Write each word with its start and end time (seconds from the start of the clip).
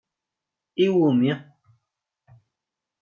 I 0.83 0.85
wumi? 0.95 1.31